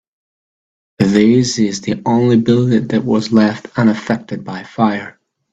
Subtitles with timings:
[0.97, 5.19] This is the only building that was left unaffected by fire.